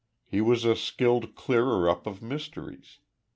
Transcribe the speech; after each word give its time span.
He 0.25 0.41
was 0.41 0.65
a 0.65 0.75
skilled 0.75 1.35
clearer 1.35 1.87
up 1.87 2.07
of 2.07 2.23
mysteries. 2.23 2.97